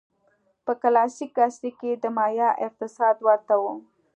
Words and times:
په 0.65 0.73
کلاسیک 0.81 1.33
عصر 1.47 1.63
کې 1.79 1.91
د 2.03 2.05
مایا 2.17 2.49
اقتصاد 2.65 3.15
ورته 3.27 3.55
و. 3.61 3.63